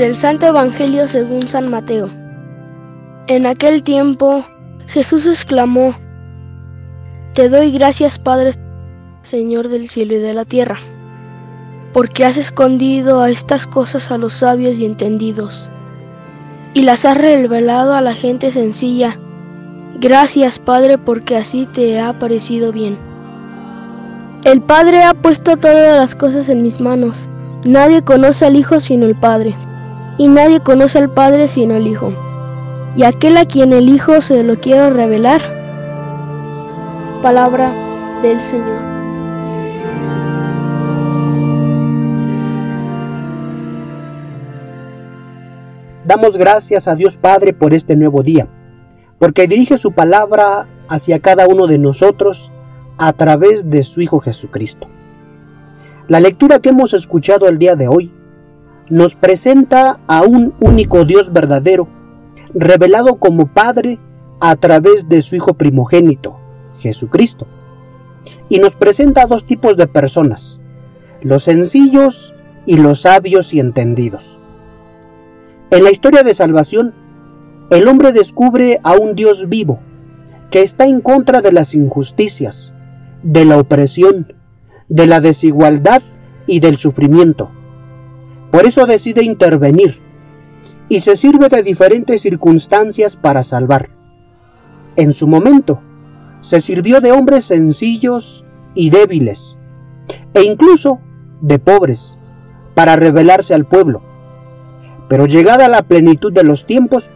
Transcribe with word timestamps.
Del 0.00 0.16
Santo 0.16 0.46
Evangelio 0.46 1.06
según 1.06 1.46
San 1.46 1.68
Mateo. 1.68 2.08
En 3.26 3.44
aquel 3.44 3.82
tiempo 3.82 4.46
Jesús 4.86 5.26
exclamó, 5.26 5.94
Te 7.34 7.50
doy 7.50 7.70
gracias 7.70 8.18
Padre, 8.18 8.52
Señor 9.20 9.68
del 9.68 9.88
cielo 9.88 10.14
y 10.14 10.18
de 10.18 10.32
la 10.32 10.46
tierra, 10.46 10.78
porque 11.92 12.24
has 12.24 12.38
escondido 12.38 13.20
a 13.20 13.28
estas 13.28 13.66
cosas 13.66 14.10
a 14.10 14.16
los 14.16 14.32
sabios 14.32 14.76
y 14.76 14.86
entendidos, 14.86 15.68
y 16.72 16.80
las 16.80 17.04
has 17.04 17.18
revelado 17.18 17.94
a 17.94 18.00
la 18.00 18.14
gente 18.14 18.52
sencilla. 18.52 19.18
Gracias 20.00 20.60
Padre, 20.60 20.96
porque 20.96 21.36
así 21.36 21.66
te 21.66 22.00
ha 22.00 22.14
parecido 22.14 22.72
bien. 22.72 22.96
El 24.44 24.62
Padre 24.62 25.02
ha 25.02 25.12
puesto 25.12 25.58
todas 25.58 25.98
las 25.98 26.14
cosas 26.14 26.48
en 26.48 26.62
mis 26.62 26.80
manos. 26.80 27.28
Nadie 27.66 28.00
conoce 28.00 28.46
al 28.46 28.56
Hijo 28.56 28.80
sino 28.80 29.04
el 29.04 29.14
Padre, 29.14 29.54
y 30.20 30.28
nadie 30.28 30.60
conoce 30.60 30.98
al 30.98 31.08
Padre 31.08 31.48
sino 31.48 31.76
el 31.76 31.86
Hijo 31.86 32.12
y 32.94 33.04
aquel 33.04 33.38
a 33.38 33.46
quien 33.46 33.72
el 33.72 33.88
Hijo 33.88 34.20
se 34.20 34.42
lo 34.42 34.56
quiera 34.56 34.90
revelar. 34.90 35.40
Palabra 37.22 37.72
del 38.20 38.38
Señor. 38.38 38.82
Damos 46.04 46.36
gracias 46.36 46.86
a 46.86 46.94
Dios 46.96 47.16
Padre 47.16 47.54
por 47.54 47.72
este 47.72 47.96
nuevo 47.96 48.22
día, 48.22 48.46
porque 49.18 49.48
dirige 49.48 49.78
su 49.78 49.92
palabra 49.92 50.68
hacia 50.90 51.20
cada 51.20 51.48
uno 51.48 51.66
de 51.66 51.78
nosotros 51.78 52.52
a 52.98 53.14
través 53.14 53.70
de 53.70 53.82
su 53.84 54.02
Hijo 54.02 54.20
Jesucristo. 54.20 54.86
La 56.08 56.20
lectura 56.20 56.58
que 56.58 56.68
hemos 56.68 56.92
escuchado 56.92 57.48
el 57.48 57.56
día 57.56 57.74
de 57.74 57.88
hoy 57.88 58.12
nos 58.90 59.14
presenta 59.14 60.00
a 60.08 60.22
un 60.22 60.52
único 60.60 61.04
Dios 61.04 61.32
verdadero, 61.32 61.88
revelado 62.52 63.16
como 63.16 63.46
Padre 63.46 64.00
a 64.40 64.56
través 64.56 65.08
de 65.08 65.22
su 65.22 65.36
Hijo 65.36 65.54
primogénito, 65.54 66.36
Jesucristo. 66.80 67.46
Y 68.48 68.58
nos 68.58 68.74
presenta 68.74 69.26
dos 69.26 69.46
tipos 69.46 69.76
de 69.76 69.86
personas, 69.86 70.60
los 71.22 71.44
sencillos 71.44 72.34
y 72.66 72.76
los 72.76 73.02
sabios 73.02 73.54
y 73.54 73.60
entendidos. 73.60 74.40
En 75.70 75.84
la 75.84 75.92
historia 75.92 76.24
de 76.24 76.34
salvación, 76.34 76.92
el 77.70 77.86
hombre 77.86 78.10
descubre 78.10 78.80
a 78.82 78.94
un 78.94 79.14
Dios 79.14 79.48
vivo, 79.48 79.78
que 80.50 80.62
está 80.62 80.86
en 80.86 81.00
contra 81.00 81.42
de 81.42 81.52
las 81.52 81.76
injusticias, 81.76 82.74
de 83.22 83.44
la 83.44 83.58
opresión, 83.58 84.34
de 84.88 85.06
la 85.06 85.20
desigualdad 85.20 86.02
y 86.48 86.58
del 86.58 86.76
sufrimiento. 86.76 87.52
Por 88.50 88.66
eso 88.66 88.86
decide 88.86 89.22
intervenir 89.22 90.00
y 90.88 91.00
se 91.00 91.16
sirve 91.16 91.48
de 91.48 91.62
diferentes 91.62 92.20
circunstancias 92.20 93.16
para 93.16 93.44
salvar. 93.44 93.90
En 94.96 95.12
su 95.12 95.28
momento, 95.28 95.80
se 96.40 96.60
sirvió 96.60 97.00
de 97.00 97.12
hombres 97.12 97.44
sencillos 97.44 98.44
y 98.74 98.90
débiles, 98.90 99.56
e 100.34 100.42
incluso 100.42 101.00
de 101.40 101.60
pobres, 101.60 102.18
para 102.74 102.96
revelarse 102.96 103.54
al 103.54 103.66
pueblo. 103.66 104.02
Pero 105.08 105.26
llegada 105.26 105.68
la 105.68 105.82
plenitud 105.82 106.32
de 106.32 106.42
los 106.42 106.66
tiempos, 106.66 107.10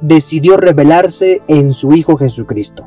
decidió 0.00 0.56
revelarse 0.56 1.42
en 1.48 1.72
su 1.72 1.94
Hijo 1.94 2.16
Jesucristo. 2.16 2.86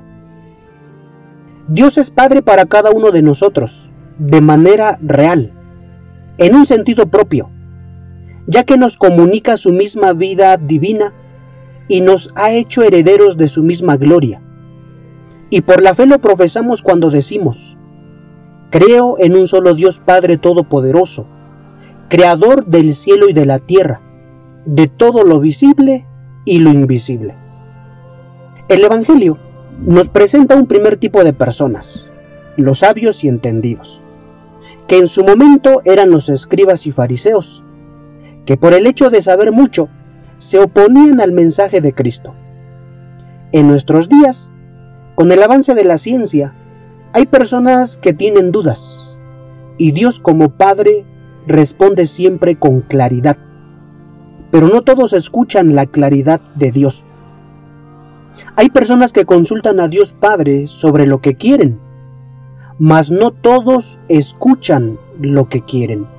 Dios 1.67 1.97
es 1.97 2.11
Padre 2.11 2.41
para 2.41 2.65
cada 2.65 2.91
uno 2.91 3.11
de 3.11 3.23
nosotros, 3.23 3.91
de 4.19 4.39
manera 4.39 4.97
real, 5.01 5.51
en 6.37 6.55
un 6.55 6.65
sentido 6.65 7.07
propio 7.07 7.49
ya 8.47 8.63
que 8.63 8.77
nos 8.77 8.97
comunica 8.97 9.57
su 9.57 9.71
misma 9.71 10.13
vida 10.13 10.57
divina 10.57 11.13
y 11.87 12.01
nos 12.01 12.31
ha 12.35 12.51
hecho 12.51 12.81
herederos 12.81 13.37
de 13.37 13.47
su 13.47 13.61
misma 13.61 13.97
gloria. 13.97 14.41
Y 15.49 15.61
por 15.61 15.81
la 15.81 15.93
fe 15.93 16.05
lo 16.05 16.19
profesamos 16.19 16.81
cuando 16.81 17.09
decimos, 17.09 17.77
creo 18.69 19.17
en 19.19 19.35
un 19.35 19.47
solo 19.47 19.75
Dios 19.75 20.01
Padre 20.03 20.37
Todopoderoso, 20.37 21.27
Creador 22.09 22.65
del 22.65 22.93
cielo 22.93 23.29
y 23.29 23.33
de 23.33 23.45
la 23.45 23.59
tierra, 23.59 24.01
de 24.65 24.87
todo 24.87 25.23
lo 25.23 25.39
visible 25.39 26.07
y 26.45 26.59
lo 26.59 26.71
invisible. 26.71 27.35
El 28.69 28.83
Evangelio 28.83 29.37
nos 29.85 30.09
presenta 30.09 30.55
un 30.55 30.67
primer 30.67 30.97
tipo 30.97 31.23
de 31.23 31.33
personas, 31.33 32.09
los 32.55 32.79
sabios 32.79 33.23
y 33.23 33.27
entendidos, 33.27 34.01
que 34.87 34.97
en 34.97 35.07
su 35.07 35.23
momento 35.23 35.81
eran 35.85 36.11
los 36.11 36.29
escribas 36.29 36.87
y 36.87 36.91
fariseos, 36.91 37.63
que 38.47 38.55
por 38.55 38.73
el 38.73 38.87
hecho 38.87 39.09
de 39.09 39.21
saber 39.21 39.51
mucho, 39.51 39.89
se 40.37 40.57
oponían 40.57 41.19
al 41.19 41.33
mensaje 41.33 41.81
de 41.81 41.93
Cristo. 41.93 42.33
En 43.51 43.67
nuestros 43.67 44.07
días, 44.07 44.53
con 45.15 45.33
el 45.33 45.43
avance 45.43 45.75
de 45.75 45.83
la 45.83 45.97
ciencia, 45.97 46.55
hay 47.13 47.25
personas 47.25 47.97
que 47.97 48.13
tienen 48.13 48.53
dudas, 48.53 49.17
y 49.77 49.91
Dios 49.91 50.21
como 50.21 50.49
Padre 50.49 51.05
responde 51.45 52.07
siempre 52.07 52.57
con 52.57 52.79
claridad. 52.79 53.35
Pero 54.49 54.69
no 54.69 54.81
todos 54.81 55.11
escuchan 55.11 55.75
la 55.75 55.85
claridad 55.85 56.39
de 56.55 56.71
Dios. 56.71 57.05
Hay 58.55 58.69
personas 58.69 59.11
que 59.11 59.25
consultan 59.25 59.81
a 59.81 59.89
Dios 59.89 60.15
Padre 60.17 60.67
sobre 60.67 61.05
lo 61.05 61.19
que 61.19 61.35
quieren, 61.35 61.81
mas 62.79 63.11
no 63.11 63.31
todos 63.31 63.99
escuchan 64.07 64.97
lo 65.19 65.49
que 65.49 65.63
quieren. 65.63 66.16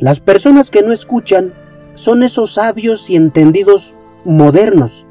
Las 0.00 0.18
personas 0.20 0.70
que 0.70 0.82
no 0.82 0.92
escuchan 0.92 1.52
son 1.94 2.22
esos 2.22 2.54
sabios 2.54 3.10
y 3.10 3.16
entendidos 3.16 3.98
modernos, 4.24 5.06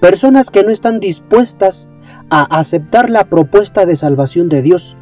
personas 0.00 0.52
que 0.52 0.62
no 0.62 0.70
están 0.70 1.00
dispuestas 1.00 1.90
a 2.30 2.42
aceptar 2.42 3.10
la 3.10 3.24
propuesta 3.24 3.86
de 3.86 3.96
salvación 3.96 4.48
de 4.48 4.62
Dios 4.62 4.96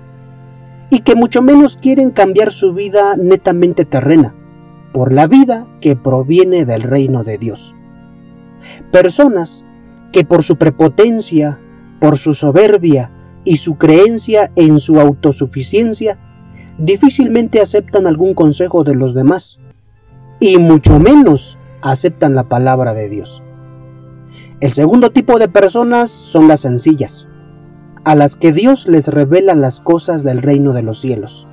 y 0.88 1.00
que 1.00 1.14
mucho 1.14 1.42
menos 1.42 1.76
quieren 1.76 2.08
cambiar 2.08 2.50
su 2.52 2.72
vida 2.72 3.16
netamente 3.18 3.84
terrena 3.84 4.34
por 4.94 5.12
la 5.12 5.26
vida 5.26 5.66
que 5.82 5.94
proviene 5.94 6.64
del 6.64 6.82
reino 6.82 7.22
de 7.22 7.36
Dios. 7.36 7.74
Personas 8.90 9.66
que 10.10 10.24
por 10.24 10.42
su 10.42 10.56
prepotencia, 10.56 11.60
por 12.00 12.16
su 12.16 12.32
soberbia 12.32 13.10
y 13.44 13.58
su 13.58 13.76
creencia 13.76 14.52
en 14.56 14.80
su 14.80 15.00
autosuficiencia 15.00 16.18
difícilmente 16.82 17.60
aceptan 17.60 18.08
algún 18.08 18.34
consejo 18.34 18.82
de 18.82 18.96
los 18.96 19.14
demás 19.14 19.60
y 20.40 20.58
mucho 20.58 20.98
menos 20.98 21.56
aceptan 21.80 22.34
la 22.34 22.48
palabra 22.48 22.92
de 22.92 23.08
Dios. 23.08 23.42
El 24.60 24.72
segundo 24.72 25.10
tipo 25.10 25.38
de 25.38 25.48
personas 25.48 26.10
son 26.10 26.48
las 26.48 26.60
sencillas, 26.60 27.28
a 28.04 28.16
las 28.16 28.36
que 28.36 28.52
Dios 28.52 28.88
les 28.88 29.06
revela 29.06 29.54
las 29.54 29.78
cosas 29.78 30.24
del 30.24 30.42
reino 30.42 30.72
de 30.72 30.82
los 30.82 31.00
cielos. 31.00 31.46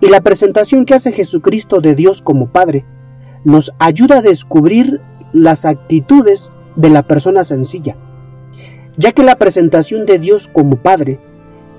Y 0.00 0.08
la 0.08 0.20
presentación 0.20 0.84
que 0.84 0.94
hace 0.94 1.12
Jesucristo 1.12 1.80
de 1.80 1.94
Dios 1.94 2.20
como 2.20 2.48
Padre 2.48 2.84
nos 3.44 3.72
ayuda 3.78 4.18
a 4.18 4.22
descubrir 4.22 5.00
las 5.32 5.64
actitudes 5.64 6.52
de 6.76 6.90
la 6.90 7.04
persona 7.04 7.42
sencilla, 7.42 7.96
ya 8.98 9.12
que 9.12 9.22
la 9.22 9.36
presentación 9.36 10.04
de 10.04 10.18
Dios 10.18 10.50
como 10.52 10.76
Padre 10.76 11.20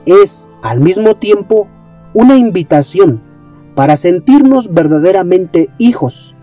es 0.07 0.50
al 0.63 0.79
mismo 0.79 1.16
tiempo 1.16 1.68
una 2.17 2.35
invitación 2.35 3.22
para 3.75 3.95
sentirnos 3.95 4.73
verdaderamente 4.73 5.69
hijos. 5.78 6.35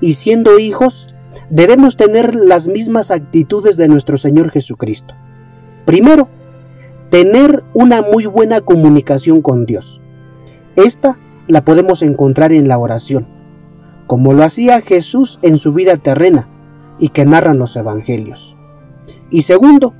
Y 0.00 0.14
siendo 0.14 0.60
hijos, 0.60 1.16
debemos 1.50 1.96
tener 1.96 2.36
las 2.36 2.68
mismas 2.68 3.10
actitudes 3.10 3.76
de 3.76 3.88
nuestro 3.88 4.18
Señor 4.18 4.50
Jesucristo. 4.50 5.14
Primero, 5.84 6.28
tener 7.10 7.64
una 7.74 8.02
muy 8.02 8.26
buena 8.26 8.60
comunicación 8.60 9.42
con 9.42 9.66
Dios. 9.66 10.00
Esta 10.76 11.18
la 11.48 11.64
podemos 11.64 12.02
encontrar 12.02 12.52
en 12.52 12.68
la 12.68 12.78
oración, 12.78 13.26
como 14.06 14.32
lo 14.32 14.44
hacía 14.44 14.80
Jesús 14.80 15.40
en 15.42 15.58
su 15.58 15.72
vida 15.72 15.96
terrena 15.96 16.48
y 17.00 17.08
que 17.08 17.24
narran 17.24 17.58
los 17.58 17.76
evangelios. 17.76 18.56
Y 19.30 19.42
segundo, 19.42 19.92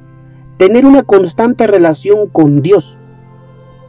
tener 0.57 0.87
una 0.87 1.03
constante 1.03 1.67
relación 1.67 2.29
con 2.29 2.63
Dios. 2.63 3.01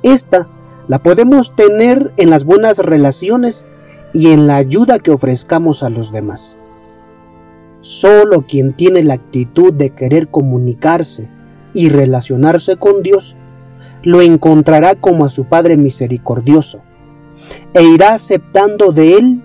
Esta 0.02 0.50
la 0.88 1.04
podemos 1.04 1.56
tener 1.56 2.14
en 2.18 2.30
las 2.30 2.46
buenas 2.46 2.80
relaciones 2.80 3.66
y 4.14 4.32
en 4.32 4.48
la 4.48 4.56
ayuda 4.56 5.00
que 5.00 5.12
ofrezcamos 5.12 5.84
a 5.84 5.90
los 5.90 6.12
demás. 6.12 6.58
Solo 7.82 8.44
quien 8.44 8.74
tiene 8.74 9.04
la 9.04 9.16
actitud 9.16 9.74
de 9.74 9.92
querer 9.92 10.30
comunicarse 10.30 11.30
y 11.74 11.90
relacionarse 11.90 12.78
con 12.78 13.04
Dios, 13.04 13.38
lo 14.04 14.22
encontrará 14.22 14.96
como 14.96 15.26
a 15.26 15.30
su 15.30 15.46
Padre 15.46 15.78
misericordioso, 15.78 16.82
e 17.74 17.84
irá 17.84 18.14
aceptando 18.14 18.92
de 18.92 19.14
Él 19.14 19.44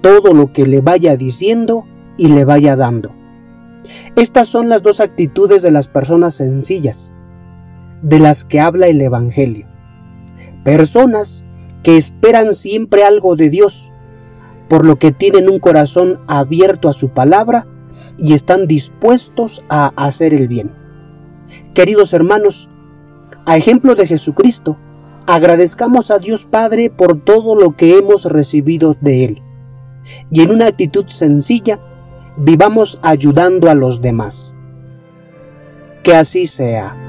todo 0.00 0.32
lo 0.32 0.52
que 0.52 0.66
le 0.66 0.80
vaya 0.80 1.16
diciendo 1.16 1.84
y 2.16 2.28
le 2.28 2.44
vaya 2.44 2.76
dando. 2.76 3.14
Estas 4.16 4.48
son 4.48 4.68
las 4.68 4.82
dos 4.82 5.00
actitudes 5.00 5.62
de 5.62 5.70
las 5.70 5.88
personas 5.88 6.34
sencillas, 6.34 7.12
de 8.02 8.18
las 8.18 8.44
que 8.44 8.60
habla 8.60 8.86
el 8.86 9.00
Evangelio. 9.00 9.73
Personas 10.64 11.44
que 11.82 11.98
esperan 11.98 12.54
siempre 12.54 13.04
algo 13.04 13.36
de 13.36 13.50
Dios, 13.50 13.92
por 14.68 14.84
lo 14.84 14.98
que 14.98 15.12
tienen 15.12 15.48
un 15.48 15.58
corazón 15.58 16.20
abierto 16.26 16.88
a 16.88 16.94
su 16.94 17.10
palabra 17.10 17.66
y 18.16 18.32
están 18.32 18.66
dispuestos 18.66 19.62
a 19.68 19.92
hacer 19.96 20.32
el 20.32 20.48
bien. 20.48 20.72
Queridos 21.74 22.14
hermanos, 22.14 22.70
a 23.44 23.56
ejemplo 23.58 23.94
de 23.94 24.06
Jesucristo, 24.06 24.78
agradezcamos 25.26 26.10
a 26.10 26.18
Dios 26.18 26.46
Padre 26.46 26.90
por 26.90 27.20
todo 27.22 27.54
lo 27.54 27.76
que 27.76 27.98
hemos 27.98 28.24
recibido 28.24 28.96
de 29.00 29.24
Él. 29.26 29.42
Y 30.30 30.42
en 30.42 30.50
una 30.50 30.66
actitud 30.66 31.06
sencilla, 31.08 31.78
vivamos 32.38 32.98
ayudando 33.02 33.70
a 33.70 33.74
los 33.74 34.00
demás. 34.00 34.54
Que 36.02 36.14
así 36.14 36.46
sea. 36.46 37.03